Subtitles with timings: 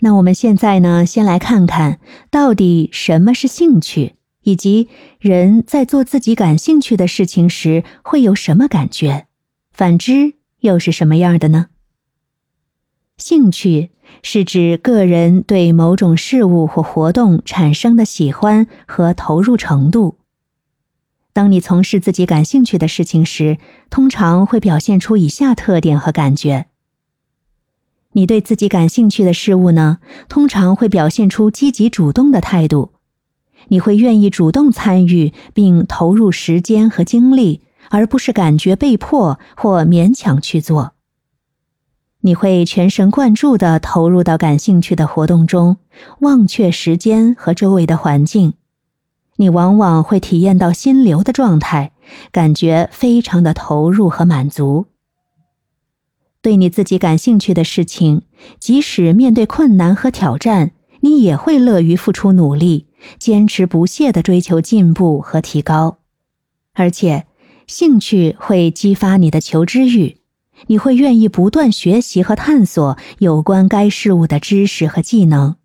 [0.00, 2.00] 那我们现在呢，先来看看
[2.30, 9.26] 到底什么是兴趣，以及人在做自己感兴趣的事情时会有什么感觉，
[9.72, 11.66] 反之又是什么样的呢？
[13.16, 13.90] 兴趣
[14.22, 20.18] 是指个人对某种事物或活动产生的喜欢和投入程度。
[21.32, 23.58] 当你从事自己感兴趣的事情时，
[23.88, 26.66] 通常会表现出以下特点和感觉。
[28.16, 32.90] 你对自己感兴趣的事物呢，通常会表现出积极主动的态度。
[33.68, 40.92] 你会愿意主动参与并投入时间和精力，而不是感觉被迫或勉强去做。
[42.20, 45.78] 你会全神贯注地投入到感兴趣的活动中，
[46.20, 48.54] 忘却时间和周围的环境。
[49.36, 51.92] 你往往会体验到心流的状态，
[52.30, 54.86] 感觉非常的投入和满足。
[56.44, 58.20] 对你自己感兴趣的事情，
[58.60, 62.86] 即使面对困难和挑战，你也会乐于付出努力，
[63.18, 66.00] 坚持不懈地追求进步和提高。
[66.74, 67.24] 而且，
[67.66, 70.18] 兴趣会激发你的求知欲，
[70.66, 75.56] 你会愿意不断学习和探索有关该事物的知识和技能。